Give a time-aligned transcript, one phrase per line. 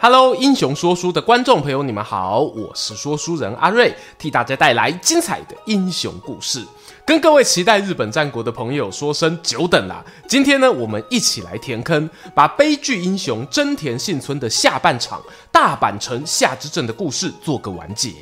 [0.00, 6.64] Hello，英雄说书的观众朋友，你们好，我是说书人阿瑞，替大家带来精彩的英雄故事。
[7.04, 10.04] 跟各位期待日本战国的朋友说声久等啦！
[10.28, 15.20] 今天呢，我们一起来填坑，把悲剧英雄真田幸村的下半场
[15.50, 18.12] 大阪城夏之阵的故事做个完结。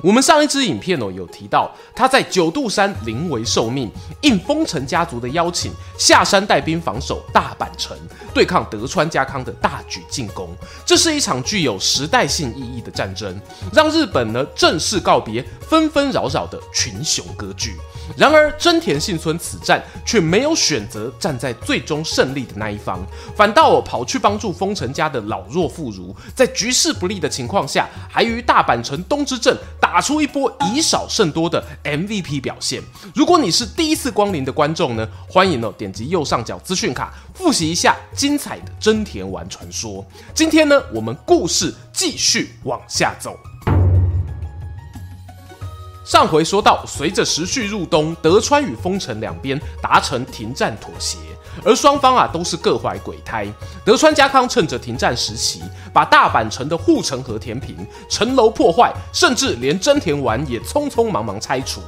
[0.00, 3.90] 我们上一支影片哦，有提到他在九度山临危受命，
[4.22, 7.96] 应丰臣家族的邀请，下山带兵防守大阪城，
[8.32, 10.48] 对抗德川家康的大举进攻。
[10.84, 13.40] 这是一场具有时代性意义的战争，
[13.72, 17.76] 让日本呢正式告别纷纷扰扰的群雄割据。
[18.16, 23.00] 然而，真田幸村此战却没有选择站在最终胜利的那一方，
[23.34, 32.82] 反倒跑去帮助丰臣家的老弱妇孺，在局势不利的情况下，还于大阪城东之阵打出一波以少胜多的 MVP 表现。
[33.14, 40.04] 如果你是第一次光临的观众呢，欢迎哦点击右上角资讯卡，复习一下精彩的真田丸传说。
[40.34, 43.38] 今天呢，我们故事继续往下走。
[46.06, 51.18] 上回说到，随着时序入冬，德川与丰臣两边达成停战妥协，
[51.64, 53.52] 而双方啊都是各怀鬼胎。
[53.84, 61.80] 德川家康趁着停战时期，把大阪城的护城河填平，城楼破坏，甚至连真田丸也匆匆忙忙拆除。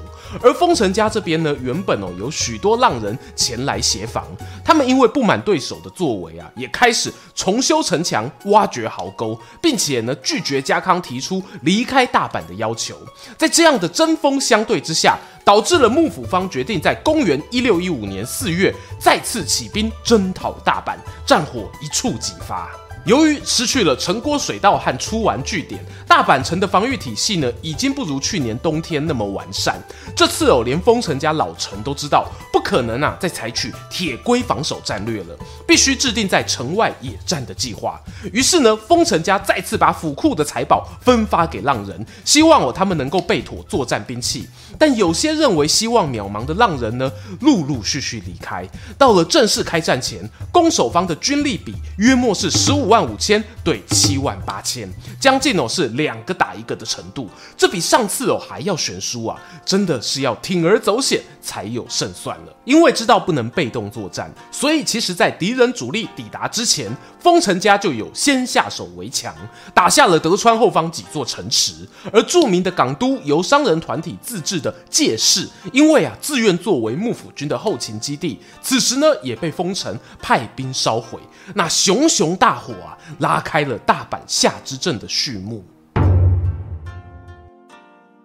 [0.43, 4.27] 而丰臣家这边呢，原本哦有许多浪人前来协防，
[4.65, 12.97] 他们因为不满对手的作为啊，也开始重修城墙、挖掘壕沟，并且呢拒绝家康提出离开大阪的要求。
[13.37, 22.71] 在这样的针锋相对之下，导致了幕府方决定在公元一六一五年四月再次起兵征讨大阪，战火一触即发。
[23.09, 29.83] 由于失去了城郭水道和出丸据点，大阪城的防御体系呢，已经不如去年冬天那么完善。
[30.15, 35.35] 这次哦，连丰臣家老臣都知道不可能啊，再采取铁龟防守战略了，
[35.67, 37.99] 必须制定在城外野战的计划。
[38.31, 44.47] 于是呢，丰臣家再次把府库的财宝分发给浪人，希望哦他们能够备妥作战兵器。
[44.79, 48.69] 但有些认为希望渺茫的浪人呢，陆陆续续离开。
[48.99, 57.31] 到了正式开战前，攻守方的军力比约莫是十五万万五千对七万八千，将近哦是两个打一个的程度。
[57.57, 59.41] 这比上次哦还要悬殊啊！
[59.65, 62.53] 真的是要铤而走险才有胜算了。
[62.65, 69.33] 因为知道不能被动作战，所以其实在敌人主力抵达之前，丰臣家就有先下手为强，
[69.73, 71.89] 打下了德川后方几座城池。
[72.13, 74.75] 而著名的港都由商人团体自治的。
[74.91, 81.21] 借市，因为啊自愿作为幕府军的后勤基地，此时呢也被丰臣派兵烧毁。
[81.55, 82.88] 那熊熊大火啊，
[83.19, 85.65] 拉开了大阪夏之阵的序幕。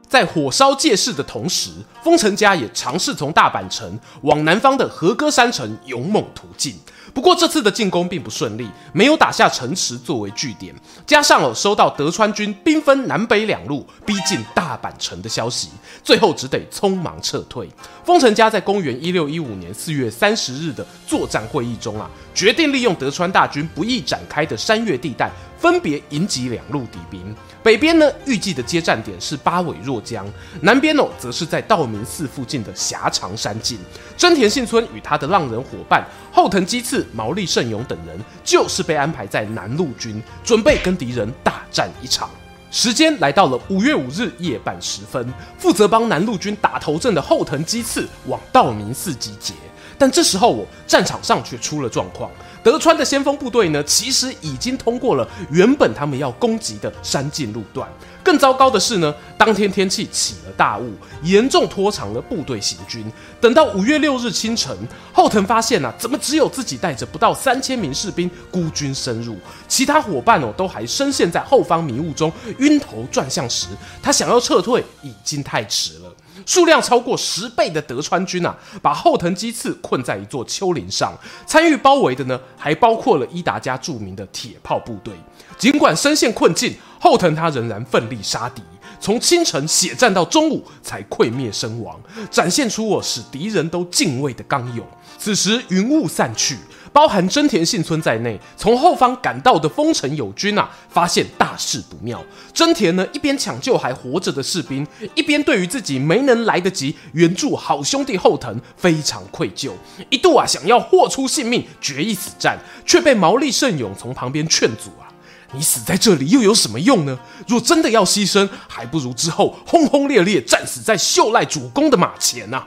[0.07, 1.72] 在火烧界市的同时，
[2.03, 6.79] 丰臣家也尝试从大阪城往南方的和歌山城勇猛突进。
[7.13, 10.74] 不过这次的进攻并不顺利，没有打下城池作为据点，
[11.06, 15.69] 加上了收到德川军兵分南北两路逼近大阪城的消息，
[16.03, 17.69] 最后只得匆忙撤退。
[18.03, 27.35] 丰臣家在公元一六一五年四月三十日的作战会议中啊，决定利用德川大军不易展开的山岳地带，分别迎击两路敌兵。
[27.63, 30.25] 北边呢，预计的接站点是八尾若江；
[30.62, 33.79] 南边哦，则是在道明寺附近的狭长山径。
[34.18, 42.29] 真田幸村与他的浪人伙伴后藤基次、毛利胜勇等人，就是被安排在南路军，准备跟敌人大战一场。
[42.69, 49.53] 时间来到了五月五日夜半时分，负责帮南路军打头阵的后藤基次往道明寺集结，
[49.98, 52.30] 但这时候我战场上却出了状况。
[52.64, 57.88] 德川的先锋部队呢，其实已经通过了原本他们要攻击的山径路段。
[58.24, 60.94] 更糟糕的是呢，当天天气起了大雾，
[61.24, 63.06] 严重拖长了部队行军。
[63.42, 64.74] 等到五月六日清晨，
[65.12, 69.36] 后藤发现啊，怎么只有自己带着不到三千名士兵孤军深入，
[69.68, 73.68] 其他伙伴哦都还深陷在后方迷雾中晕头转向时，
[74.01, 76.10] 他想要撤退已经太迟了。
[76.45, 81.13] 数量超过十倍的德川军啊，把后藤基次困在一座丘陵上。
[81.45, 85.13] 参与包围的呢，还包括了伊达家著名的铁炮部队。
[85.57, 88.62] 尽管身陷困境，后藤他仍然奋力杀敌。
[89.03, 92.00] 从清晨血战到中午才溃灭身亡，
[92.31, 94.88] 展现出我使敌人都敬畏的刚勇。
[95.17, 96.57] 此时云雾散去。
[96.94, 102.23] 包含真田信村在内，从后方赶到的丰臣友军啊，发现大事不妙。
[102.53, 104.85] 真田呢，一边抢救还活着的士兵，
[105.15, 109.71] 一边对于自己没能来得及援助好兄弟后藤，非常愧疚，
[110.11, 115.09] 一度啊想要豁出性命决一死战，却被毛利胜勇从旁边劝阻啊
[115.55, 117.17] ：“你死在这里又有什么用呢？
[117.47, 122.63] 若真的要牺牲，还不如之后轰轰烈烈战死在秀赖主公的马前呐、”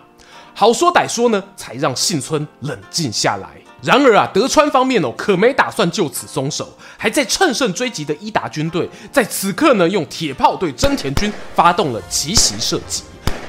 [0.54, 3.48] 好说歹说呢，才让幸村冷静下来。
[3.82, 13.02] 然而啊，德川方面哦，可没打算就此松手，还在乘胜追击的伊达军队，在此刻呢，用铁炮对真田军发动了奇袭射击。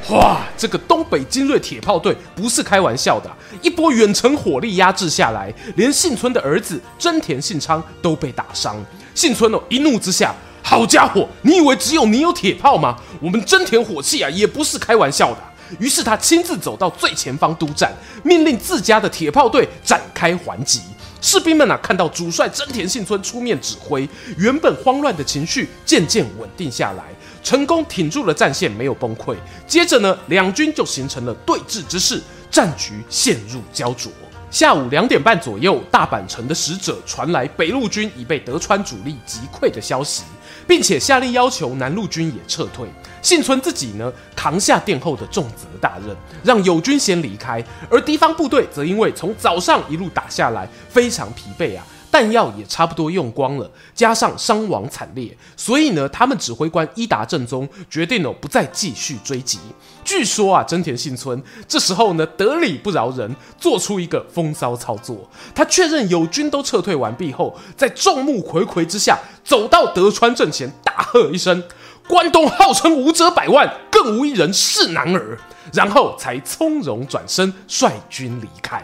[0.10, 3.32] 哇，这个东北精锐铁炮队不是开玩笑的，
[3.62, 8.76] 一波远程火力压制下来，连幸村的儿子真田信昌都被打伤。
[9.18, 10.32] 信村哦，一怒之下，
[10.62, 12.96] 好家伙，你以为只有你有铁炮吗？
[13.20, 15.40] 我们真田火器啊，也不是开玩笑的。
[15.80, 17.92] 于是他亲自走到最前方督战，
[18.24, 20.82] 命令自家的铁炮队展开还击。
[21.20, 27.06] 士兵们啊，看到主帅真田信村出面指挥，原本慌乱的情绪渐渐稳定下来，
[27.42, 29.36] 成功挺住了战线，没有崩溃。
[29.66, 32.22] 接着呢，两军就形成了对峙之势，
[32.52, 34.12] 战局陷入胶着。
[34.50, 40.24] 下午两点半左右，大阪城的使者传来北路军已被德川主力击溃的消息，
[40.66, 42.88] 并且下令要求南路军也撤退。
[43.22, 51.86] 幸存自己呢，扛下殿后的重责大任，让友军先离开，而敌方部队则因为从早上一路打下来，非常疲惫啊。
[52.10, 59.60] 弹药也差不多用光了，加上伤亡惨烈，所以呢，他们指挥官伊达政宗决定哦，不再继续追击。
[60.04, 65.30] 据说啊，真田信村这时候呢，得理不饶人，做出一个风骚操作。
[65.54, 71.62] 他确认友军都撤退完毕后，在众目睽睽之下，走到德川阵前，大喝一声
[72.08, 75.38] ：“关东号称武者百万，更无一人是男儿。”
[75.74, 78.82] 然后才从容转身率军离开。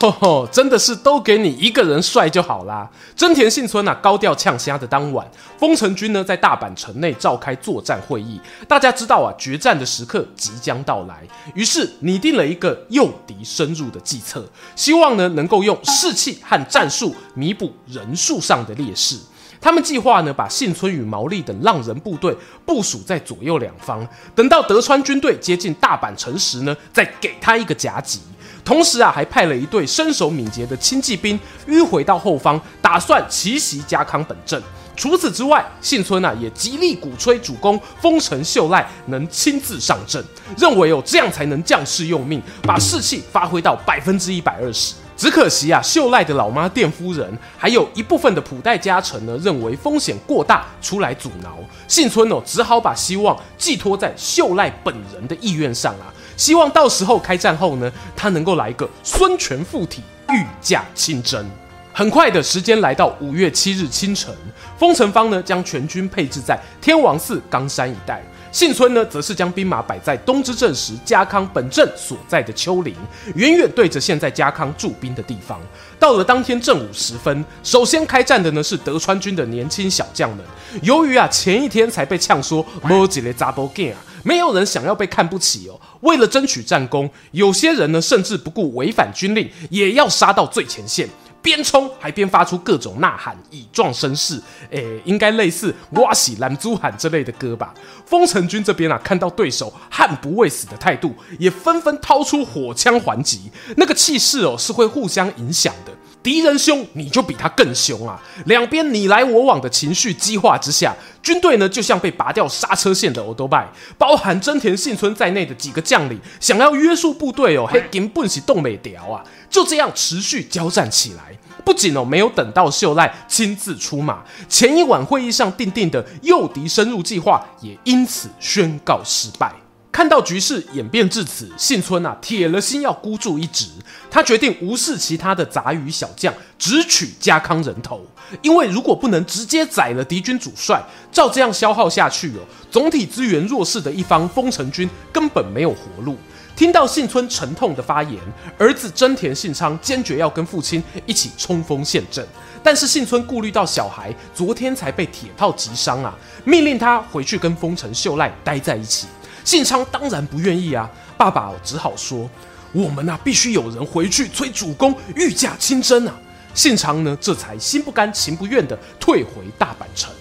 [0.00, 2.88] 吼吼，真的是都给你一个人帅就好啦！
[3.16, 5.28] 真田幸村啊，高调呛虾的当晚，
[5.58, 19.18] 丰臣军呢在大阪城内召开作战会议，大家知道啊，决战的时刻即将到来，于是拟定了一个诱敌深入的计策，希望呢能够用士气和战术弥补人数上的劣势。
[19.60, 22.32] 他们计划呢把幸村与毛利等浪人部队
[22.64, 24.06] 部署在左右两方，
[24.36, 28.20] 等到德川军队接近大阪城时呢，再给他一个夹击。
[28.68, 34.62] 同时啊，还派了一队身手敏捷的轻骑兵迂回到后方，打算奇袭家康本阵。
[34.94, 40.22] 除此之外，信村啊也极力鼓吹主公丰臣秀赖能亲自上阵，
[40.58, 44.92] 认为哦这样才能将士用命，把士气发挥到百分之一百二十。
[45.18, 51.58] 只可惜啊，秀赖的老妈鈿夫人还有一部分的普代家臣呢，认为风险过大，出来阻挠。
[51.88, 56.14] 幸村哦只好把希望寄托在秀赖本人的意愿上啊。
[56.36, 61.44] 希望到时候开战后呢，他能够来一个孙权附体，御驾亲征。
[61.92, 64.32] 很快的时间来到五月七日清晨，
[64.78, 72.94] 丰臣方呢将全军配置在天王寺冈山一带，幸村呢则是将兵马摆在东之阵时家康本镇所在的丘陵，
[73.34, 75.60] 远远对着现在家康驻兵的地方。
[75.98, 80.44] 到了当天正午时分，首先开战的呢是德川军的年轻小将们。
[80.82, 83.98] 由于啊前一天才被呛说没一个查某囝啊。
[84.24, 85.80] 没有人想要被看不起哦。
[86.00, 91.08] 为了争取战功，有些人呢甚至不顾违反军令，也要杀到最前线，
[91.40, 94.40] 边冲还边发出各种呐喊，以壮声势。
[94.70, 97.72] 诶，应该类似“哇西兰猪喊”之类的歌吧。
[98.04, 103.50] 丰臣军这边啊，看到对手悍不畏死的态度，也纷纷掏出火枪还击。
[103.76, 105.92] 那个气势哦，是会互相影响的。
[106.28, 108.20] 敌人凶，你就比他更凶啊！
[108.44, 113.66] 两边你来我往的情绪激化之下，军队呢就像被拔掉刹车线的欧多拜，
[113.96, 119.24] 包含真田幸村在内的几个将领想要约束部队哦，嘿，根本是动没掉啊！
[119.48, 129.50] 就这样持续交战起来，不仅哦没有等到秀赖亲自出马，前一晚会议上订定的诱敌深入计划也因此宣告失败。
[129.98, 133.66] 看到局势演变至此，幸村啊铁了心要孤注一掷。
[134.08, 138.06] 他决定无视其他的杂鱼小将，只取家康人头。
[138.40, 146.16] 因为如果不能直接宰了敌军主帅，照这样消耗下去哦，总体资源弱势的一方丰臣军根本没有活路。
[146.54, 148.20] 听到幸村沉痛的发言，
[148.56, 152.24] 儿子真田信昌坚决要跟父亲一起冲锋陷阵。
[152.62, 156.14] 但是幸村顾虑到小孩昨天才被铁炮击伤啊，
[156.44, 159.08] 命令他回去跟丰臣秀赖待在一起。
[159.48, 160.86] 信昌当然不愿意啊，
[161.16, 162.28] 爸爸只好说。
[162.70, 166.14] 我们啊，必须有人回去催主公御驾亲征啊！
[166.52, 170.12] 信长呢，这才心不甘情不愿地退回大阪城。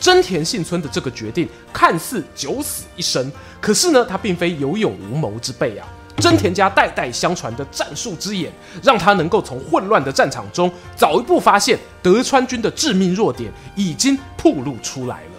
[0.00, 5.86] 真田幸村的这个决定看似九死一生，可是呢，他并非有勇无谋之辈啊。
[6.16, 15.31] 真田家代代相传的战术之眼，让他能够从混乱的战场中早一步发现德川军的致命弱点已经暴露出来了。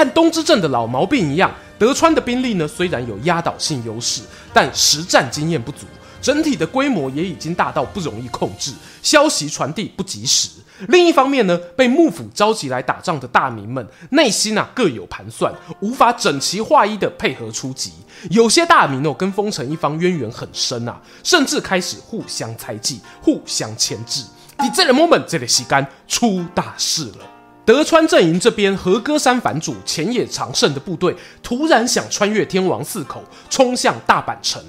[0.00, 5.84] 和东之镇的老毛病一样，德川的兵力呢，虽然有压倒性优势，但实战经验不足，
[6.22, 10.48] 整体的规模也已经大到不容易控制，消息传递不及时。
[10.88, 17.92] 另一方面呢，被幕府召集来打仗的大名们，内心啊各有盘算，无法整齐划一的配合出击。
[18.30, 24.24] 有些大名哦，跟丰臣一方渊源很深啊，甚至开始互相猜忌、互相牵制。
[24.60, 27.29] 你这个 moment，这里西干出大事了。
[27.70, 34.60] 德川阵营这边，和歌山藩主前野长盛的部队突然想穿越天王寺口，冲向大阪城。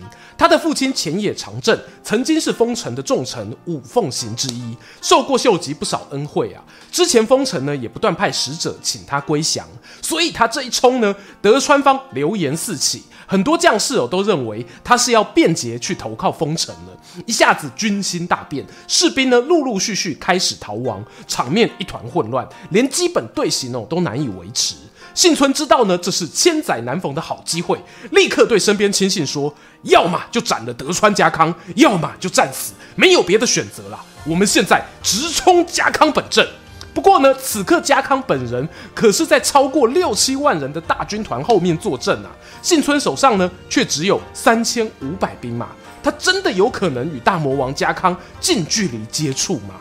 [0.41, 6.63] 他的父亲浅野长政曾经是丰臣的重臣五奉行之一，受过秀吉不少恩惠啊。
[6.91, 9.67] 之前丰臣呢也不断派使者请他归降，
[10.01, 24.74] 所以他这一冲呢，德川方流言四起，很多将士哦都认为他是要变节去投靠丰臣了，一下子军心大变，士兵呢陆陆续续开始逃亡，场面一团混乱，连基本队形哦都难以维持。
[25.13, 27.80] 幸村知道呢，这是千载难逢的好机会，
[28.12, 29.53] 立刻对身边亲信说
[29.84, 34.00] ：“要么就斩了德川家康，要么就战死，没有别的选择了。
[34.25, 36.48] 我们现在直冲家康本阵。”
[36.94, 42.30] 不过呢，此刻家康本人可是在超过六七万人的大军团后面坐镇啊，
[42.62, 45.70] 幸村手上呢却只有三千五百兵马，
[46.03, 49.75] 他真的有可能与大魔王家康近距离接触吗？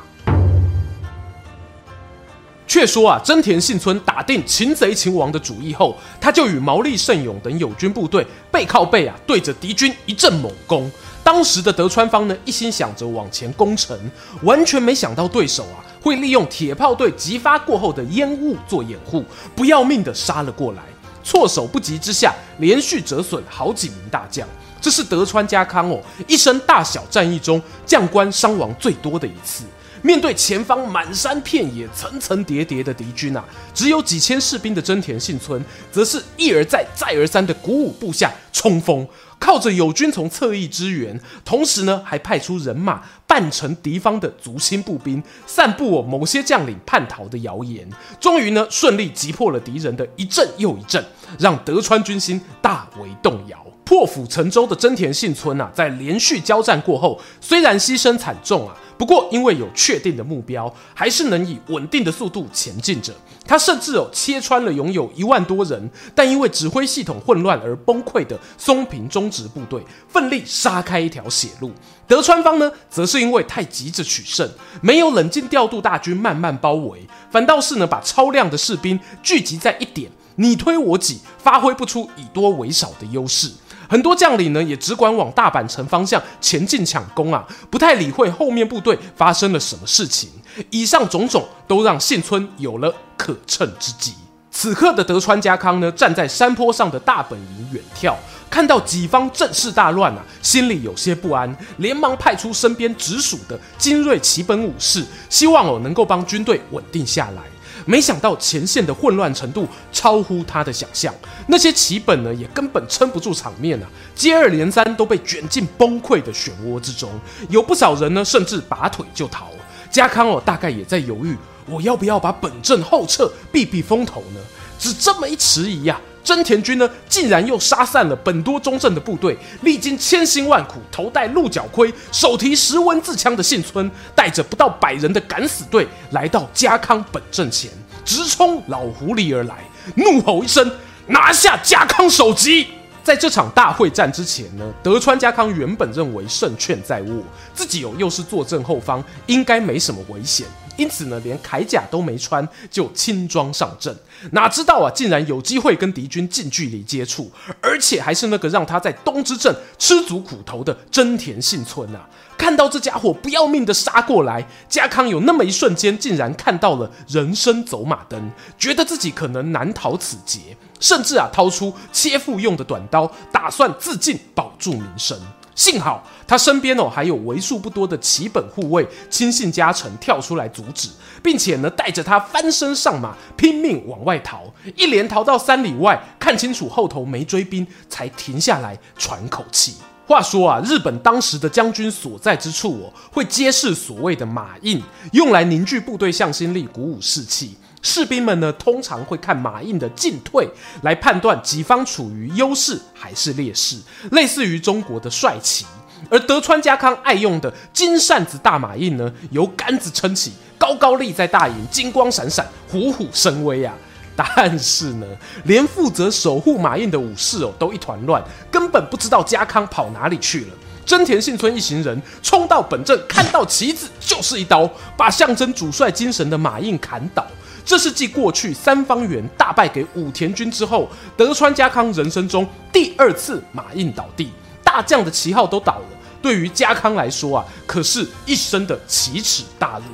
[2.71, 10.89] 却说啊，真田幸村打定擒贼擒王的主意后，他就与毛利胜勇等友军部队背靠背啊，对着敌军一阵猛攻。
[11.25, 13.99] 当时的德川方呢，一心想着往前攻城，
[14.45, 19.25] 完全没想到对手啊会利用铁炮队击发过后的烟雾做掩护，
[19.57, 20.83] 不要命的杀了过来。
[21.25, 24.47] 措手不及之下，连续折损好几名大将。
[24.81, 29.65] 这是德川家康哦一生大小战役中将官伤亡最多的一次。
[30.03, 39.07] 面对前方满山遍野、层层叠叠的敌军啊，只有几千士兵的真田幸村，则是一而再、再而三的鼓舞部下冲锋，
[39.39, 47.87] 靠着友军从侧翼支援，同时呢，还派出人马扮成敌方的足轻步兵，散布我某些将领叛逃的谣言。
[48.19, 51.05] 终于呢，顺利击破了敌人的一阵又一阵，
[51.39, 53.59] 让德川军心大为动摇。
[53.85, 58.75] 破釜沉舟的真田幸村啊，在连续交战过后，虽然牺牲惨重啊。
[59.01, 63.15] 不过，因为有确定的目标，还是能以稳定的速度前进着。
[63.47, 71.73] 他甚至有切穿了拥有一万多人，但因为指挥系统混乱而崩溃的松平忠直部队，奋力杀开一条血路。
[72.07, 74.47] 德川方呢，则是因为太急着取胜，
[74.83, 83.51] 没有冷静调度大军慢慢包围，反倒是呢把超量的士兵聚集在一点，你推我挤，发挥不出以多为少的优势。
[83.91, 90.31] 很多将领呢，也只管往大阪城方向前进抢攻啊，不太理会后面部队发生了什么事情。
[90.71, 94.15] 以上种种都让幸村有了可乘之机。
[94.53, 98.15] 此刻的德川家康呢，站在山坡上的大本营远眺，
[98.49, 107.43] 看到己方阵势大乱啊，心里有些不安，连忙派出身边直属的精锐旗本武士，希望哦能够帮军队稳定下来。
[107.85, 111.15] 没想到前线的混乱程度超乎他的想象，
[111.47, 117.11] 那些旗本呢也根本撑不住场面啊，接二连三都被卷进崩溃的漩涡之中，
[117.49, 119.49] 有不少人呢甚至拔腿就逃。
[119.91, 124.41] 家康哦大概也在犹豫，我要不要把本阵后撤避避风头呢？
[124.79, 137.71] 只这么一迟疑呀、真田军呢，竟然又杀散了本多忠胜的部队，历经千辛万苦，头戴鹿角盔，手提十文字枪的幸村，带着不到百人的敢死队，来到家康本阵前，
[138.05, 139.57] 直冲老狐狸而来，
[139.95, 140.71] 怒吼一声，
[141.07, 142.69] 拿下家康首级。
[143.03, 147.23] 在这场大会战之前呢，德川家康原本认为胜券在握，
[147.55, 150.47] 自己有又是坐镇后方，应该没什么危险。
[150.77, 153.95] 因此呢，连铠甲都没穿就轻装上阵，
[154.33, 162.09] 哪知道啊，竟然有机会跟敌军近距离接触，而且还是那个让他在东之镇吃足苦头的真田幸村啊！
[162.39, 175.21] 看到这家伙不要命的杀过来，家康有那么一瞬间，竟然看到了人生走马灯，觉得自己可能难逃此劫，甚至啊，掏出切腹用的短刀，打算自尽保住名声。
[175.61, 180.89] 幸好他身边哦还有为数不多的旗本护卫亲信家臣跳出来阻止，
[181.23, 189.75] 并且呢带着他翻身上马拼命往外逃，一连逃到三里外，看清楚后头没追兵，才停下来喘口气。
[190.07, 197.55] 话说啊，日本当时的将军所在之处哦，会揭示所谓的马印，用来凝聚部队向心力，鼓舞士气。
[197.83, 200.49] 士兵们呢，通常会看马印的进退
[200.83, 203.77] 来判断己方处于优势还是劣势，
[204.11, 205.65] 类似于中国的帅旗。
[206.09, 213.75] 而德川家康爱用的金扇子大马印呢，由杆子撑起，高高立在大营，金光闪闪，虎虎生威啊！
[214.17, 215.07] 但是呢，
[215.45, 220.49] 连负责守护马印的武士哦，都一团乱，根本不知道家康跑哪里去了。
[220.85, 227.27] 真田信村一行人冲到本阵，看到旗子就是一刀，把象征主帅精神的马印砍倒。
[227.65, 234.31] 这是继过去三方原大败给武田军之后，德川家康人生中第二次马印倒地，
[234.65, 235.85] 大将的旗号都倒了。
[236.23, 239.85] 对于家康来说啊，可是一生的奇耻大辱。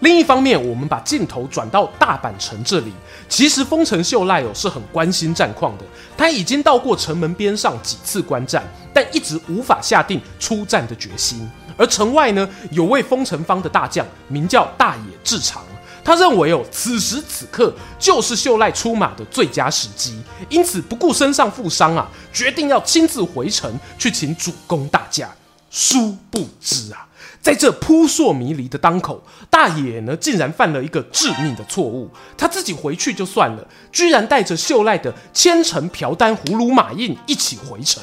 [0.00, 2.92] 另一方面，我们把镜头转到大阪城这里，
[3.28, 5.84] 其实丰臣秀赖哦是很关心战况的，
[6.16, 8.62] 他已经到过城门边上几次观战，
[8.92, 11.50] 但一直无法下定出战的决心。
[11.76, 15.62] 而城外呢，有位丰臣方的大将，名叫大野志长。
[16.04, 20.20] 他认为哦，此时此刻就是秀赖出马的最佳时机，
[20.50, 25.34] 因此不顾身上负伤啊，决定要亲自回城去请主公大驾。
[25.70, 27.08] 殊不知啊，
[27.40, 29.20] 在这扑朔迷离的当口，
[29.50, 32.08] 大野呢竟然犯了一个致命的错误。
[32.36, 38.00] 他自己回去就算了，居然带着秀赖的千乘瓢箪葫芦马印一起回城。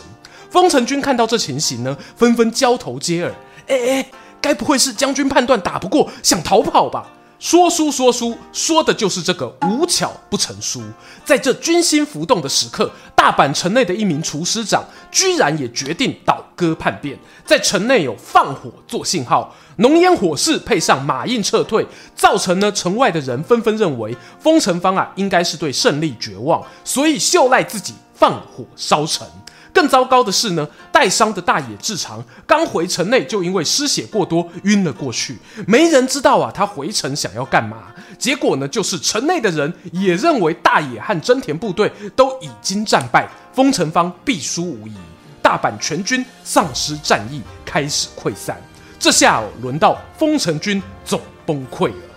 [0.49, 3.33] 丰臣军看到这情形呢，纷纷交头接耳
[3.69, 4.05] ：“哎哎，
[4.41, 7.07] 该不会是将军判断打不过，想逃跑吧？”
[7.41, 10.79] 说书说书，说的就是这个无巧不成书。
[11.25, 21.83] 在这军心浮动的时刻，大阪城内的一名厨师长居然也决定倒戈叛变，在城内有放火做信号，浓烟火势配上马印撤退，
[22.15, 29.27] 造成呢城外的人纷纷认为丰臣方啊应该是对胜利绝望，所以秀赖自己放火烧城。
[29.73, 37.77] 更糟糕的是呢，带伤的大野志长刚回城内就因为失血过多晕了过去，没人知道啊他回城想要干嘛。
[38.19, 44.93] 结果呢，就是城内的人也认为大野和真田部队都已经战败，丰臣方必输无疑，
[45.41, 48.61] 大阪全军丧失战意，开始溃散。
[48.99, 52.10] 这下哦，轮到丰臣军总崩溃了。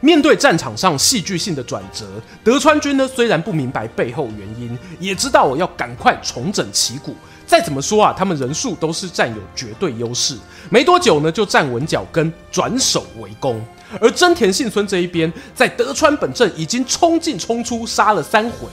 [0.00, 2.06] 面对战场上戏剧性的转折，
[2.42, 7.14] 德川军呢虽然不明白背后原因，也知道我要赶快重整旗鼓。
[7.46, 10.36] 再怎么说啊，他们人数都是占有绝对优势。
[10.70, 13.60] 没多久呢，就站稳脚跟，转守为攻。
[14.00, 18.68] 而真田幸村这一边，在德川本阵已经冲进冲出，杀了三回。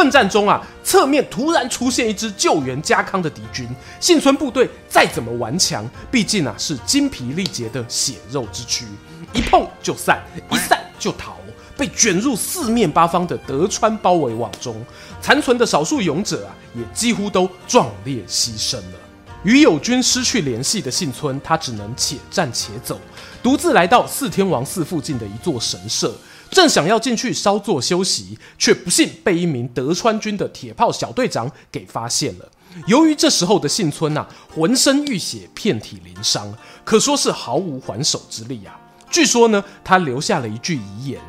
[0.00, 3.68] 奋战中啊，侧面突然出现一支救援家康的敌军。
[4.00, 8.86] 幸村部队再怎么顽强，毕竟啊是精疲力竭的血肉之躯。
[9.34, 11.36] 一碰就散，一散就逃，
[11.76, 14.82] 被卷入四面八方的德川包围网中，
[15.20, 18.98] 残存的少数勇者啊，也几乎都壮烈牺牲了。
[19.42, 22.98] 与友军失去联系的幸村，他只能且战且走，
[23.42, 26.14] 独自来到四天王寺附近的一座神社，
[26.50, 32.50] 正想要进去稍作休息，却不幸被一名德川军的铁炮小队长给发现了。
[32.86, 36.52] 由于这时候的幸村啊，浑身浴血，遍体鳞伤，
[36.84, 38.78] 可说是毫无还手之力啊。
[39.10, 41.20] 据说呢，他留下了一句遗言：“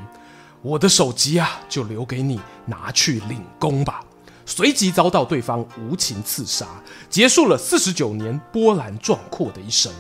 [0.62, 4.04] 我的首级啊，就留给你拿去领功吧。”
[4.46, 6.68] 随即遭到对方无情刺杀，
[7.10, 9.92] 结束了四十九年波澜壮阔的一生。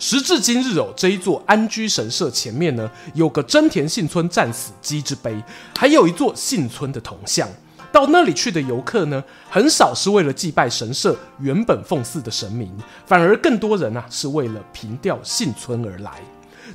[0.00, 5.36] 时至今日哦，这一座安居神社前面呢，有个真田幸村战死鸡之碑，
[5.76, 7.46] 还有一座幸村的铜像。
[7.92, 12.72] 到那里去的游客呢，很少是为了祭拜神社原本奉祀的神明，
[13.04, 16.12] 反而更多人啊是为了凭吊幸村而来。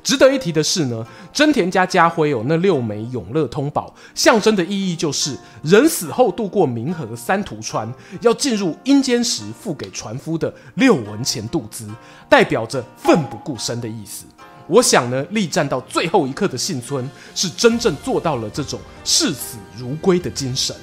[0.02, 11.88] 值得一提的是呢，真田家家徽有那六枚永乐通宝，象征的意义就是人死后渡过冥河三途川，要进入阴间时付给船夫的六文钱渡资，
[12.28, 14.24] 代表着奋不顾身的意思。
[14.68, 20.74] 我想呢，力战到最后一刻的幸村是真正做到了这种视死如归的精神。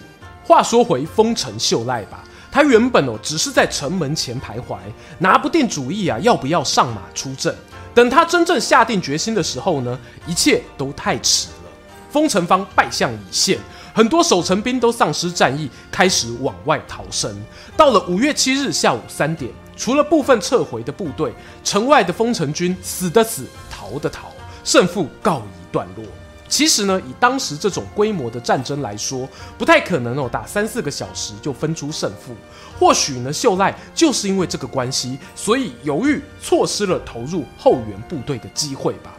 [0.45, 4.77] 话说回丰臣秀赖吧，他原本哦只是在城门前徘徊，
[5.19, 7.53] 拿不定主意啊，要不要上马出阵。
[7.93, 11.69] 等他真正下定决心的时候呢，一切都太迟了。
[12.09, 13.59] 封城方败相已现，
[13.93, 17.35] 很多守城兵都丧失战意，开始往外逃生。
[17.75, 24.27] 到了五月七日下午三点，除了部分撤回的部队，城外的封城军死的死，逃的逃，
[24.63, 26.05] 胜负告一段落。
[26.53, 32.35] 其实呢，以当时这种规模的战争来说，不太可能哦，打三四个小时就分出胜负。
[32.77, 39.15] 或许呢，秀赖就是因为这个关系，所以犹豫，错失了投入后援部队的机会吧。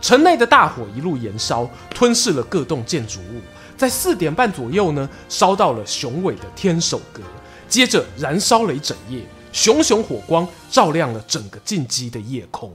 [0.00, 3.40] 城内的大火一路延烧，吞噬了各栋建筑物，
[3.76, 7.20] 在四点半左右呢，烧到了雄伟的天守阁。
[7.68, 12.72] 接着燃烧了一整夜，熊熊火光照亮了整个进击的夜空。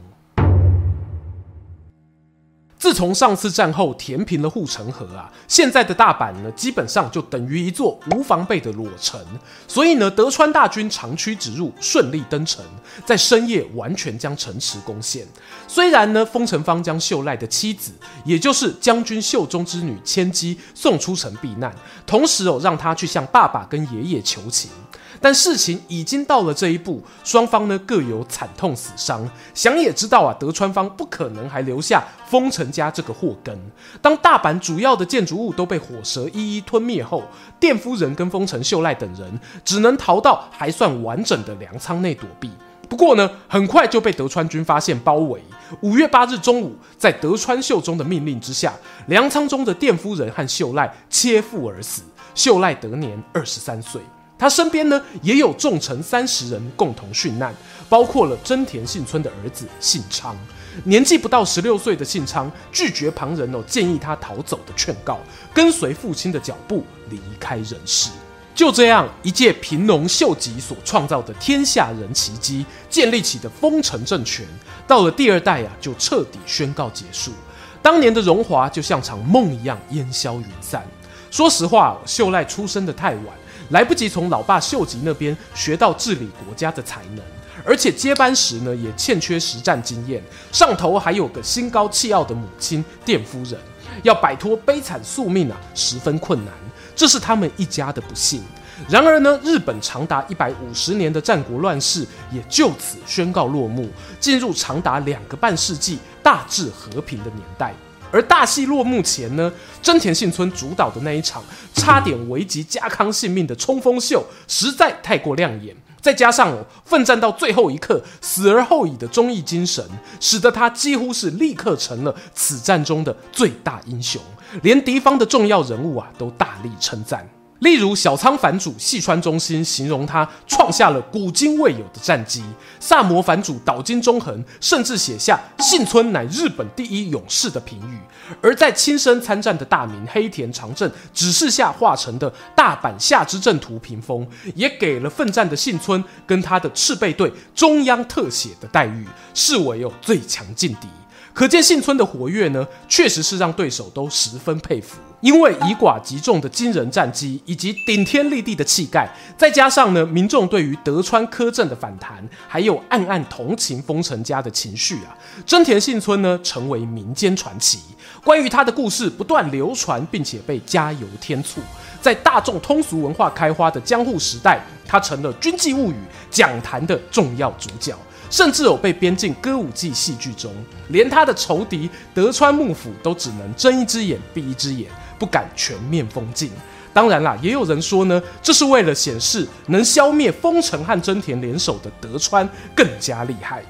[2.81, 9.23] 自从上次战后填平了护城河啊，现在的大阪呢，基本上就等于一座无防备的裸城。
[9.67, 12.65] 所以呢，德川大军长驱直入，顺利登城，
[13.05, 15.23] 在深夜完全将城池攻陷。
[15.67, 17.91] 虽然呢，丰臣方将秀赖的妻子，
[18.25, 21.71] 也就是将军秀忠之女千姬送出城避难，
[22.07, 24.71] 同时哦，让他去向爸爸跟爷爷求情。
[25.21, 29.29] 但事情已经到了这一步，双方呢各有惨痛死伤。
[29.53, 33.55] 想也知道啊，德川方不可能还留下丰臣家这个祸根。
[34.01, 37.23] 当大阪主要的建筑物都被火蛇一一吞灭后，
[37.59, 42.49] 淀夫人跟丰臣秀赖等人只能逃到还算完整的粮仓内躲避。
[42.89, 45.41] 不过呢，很快就被德川军发现包围。
[45.81, 48.73] 五月八日中午，在德川秀忠的命令之下，
[49.05, 52.01] 粮仓中的淀夫人和秀赖切腹而死。
[52.33, 54.01] 秀赖得年二十三岁。
[54.41, 57.53] 他身边呢也有重臣三十人共同殉难，
[57.87, 60.35] 包括了真田信村的儿子信昌。
[60.83, 65.19] 年纪不到十六岁的信昌拒绝旁人哦建议他逃走的劝告，
[65.53, 68.09] 跟随父亲的脚步离开人世。
[68.55, 74.43] 就这样，一介贫农秀吉所创造的天下人奇迹建立起的丰臣政权，
[74.87, 77.31] 到了第二代啊就彻底宣告结束。
[77.79, 80.83] 当年的荣华就像场梦一样烟消云散。
[81.29, 83.25] 说实话，秀赖出生的太晚。
[83.71, 87.23] 来不及从老爸秀吉那边学到治理国家的才能，
[87.65, 93.59] 而且接班时呢也欠缺实战经验，上头还有个心高气傲的母亲淀夫人，
[94.03, 96.53] 要摆脱悲惨宿命啊十分困难，
[96.95, 98.43] 这是他们一家的不幸。
[98.89, 103.87] 然而呢，日本长达一百五十年的战国乱世也就此宣告落幕，
[104.19, 107.75] 进入长达两个半世纪大致和平的年代。
[108.11, 111.43] 而大戏落幕前呢，真田幸村主导的那一场
[111.73, 115.75] 差点危及家康性命的冲锋秀，实在太过亮眼。
[116.01, 119.85] 再加上哦，奋战到最后一刻，死而后已的忠义精神，
[120.19, 124.19] 使得他几乎是立刻成了此战中的最大英雄，
[124.63, 127.29] 连敌方的重要人物啊都大力称赞。
[127.61, 132.43] 例如小仓藩主细川忠兴形容他创下了古今未有的战绩，
[132.79, 137.99] 萨摩藩主岛津忠恒甚至写下幸村乃日本第一勇士的评语，
[138.41, 150.87] 而在亲身参战的大名黑田长政指示下画成的大阪夏之阵图屏风，也给了奋战的幸村跟他的赤备队中央特写的待遇，视为有最强劲敌。
[151.33, 154.97] 可见幸村的活跃呢，确实是让对手都十分佩服。
[155.21, 165.15] 因为以寡击众的惊人战绩，以及顶天立地的气概，再加上呢民众对于德川苛政的反弹，还有暗暗同情丰臣家的情绪啊，
[165.45, 167.79] 真田幸村呢成为民间传奇。
[168.23, 171.61] 关于他的故事不断流传，并且被加油添醋。
[172.01, 175.95] 在大众通俗文化开花的江户时代，他成了军纪物语
[176.31, 177.95] 讲坛的重要主角。
[178.31, 180.51] 甚至有被编进歌舞伎戏剧中，
[180.87, 184.89] 连他的仇敌德川幕府都只能睁一只眼闭一只眼，
[185.19, 186.49] 不敢全面封禁。
[186.93, 193.61] 当然啦，也有人说呢，这是为了显示能消灭丰臣和真田联手的德川更加厉害。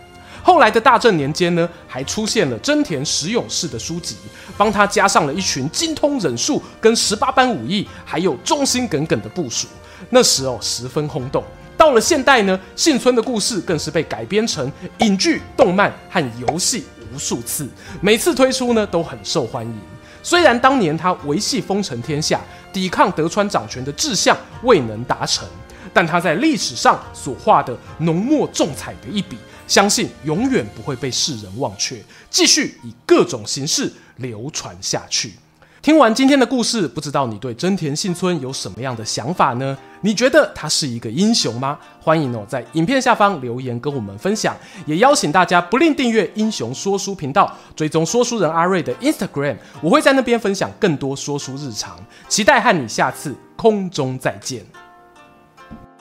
[0.43, 4.15] 后来的大正年间呢，还出现了真田十勇士的书籍，
[4.57, 9.67] 帮他加上了一群精通忍术跟十八般武艺，还有忠心耿耿的部属。
[10.09, 11.43] 那时哦，十分轰动。
[11.81, 17.67] 到了现代呢，幸村的故事更是被改编成影剧、动漫和游戏无数次，
[17.99, 19.81] 每次推出呢都很受欢迎。
[20.21, 22.39] 虽然当年他维系丰臣天下、
[22.71, 25.47] 抵抗德川掌权的志向未能达成，
[25.91, 29.35] 但他在历史上所画的浓墨重彩的一笔，
[29.67, 35.33] 相信永远不会被世人忘却，继续以各种形式流传下去。
[35.81, 39.75] 听完今天的故事，不知道你对真田幸村有什么样的想法呢？
[40.01, 41.75] 你觉得他是一个英雄吗？
[41.99, 51.97] 欢迎哦，在影片下方留言跟我们分享，也邀请大家不吝订阅英雄说书频道，追踪说书人阿瑞的 Instagram，我会在那边分享更多说书日常，
[52.29, 54.63] 期待和你下次空中再见。